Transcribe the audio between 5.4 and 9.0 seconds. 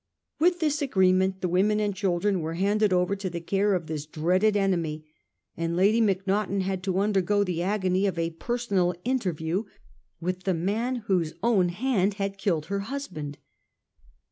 and Lady Macnaghten had to undergo the agony of a personal